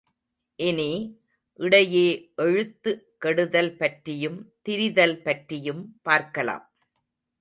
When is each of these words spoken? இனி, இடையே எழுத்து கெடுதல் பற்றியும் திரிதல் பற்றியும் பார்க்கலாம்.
இனி, 0.59 0.87
இடையே 1.59 2.07
எழுத்து 2.35 2.91
கெடுதல் 3.17 3.77
பற்றியும் 3.77 4.39
திரிதல் 4.65 5.17
பற்றியும் 5.21 5.83
பார்க்கலாம். 6.01 6.65